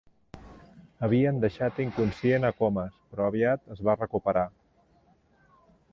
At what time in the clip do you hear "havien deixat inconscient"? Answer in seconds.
1.07-2.49